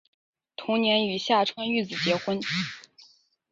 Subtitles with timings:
[0.57, 2.39] 同年与下川玉子结婚。